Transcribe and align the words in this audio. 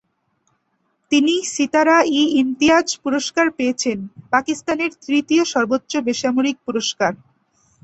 তিনি 1.11 1.33
সিতারা-ই-ইমতিয়াজ 1.53 2.87
পুরস্কার 3.03 3.45
পেয়েছেন, 3.57 3.97
পাকিস্তানের 4.31 4.91
তৃতীয় 5.03 5.43
সর্বোচ্চ 5.53 5.91
বেসামরিক 6.07 6.57
পুরস্কার। 6.65 7.11